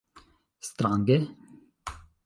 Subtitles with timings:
[0.69, 1.17] Strange?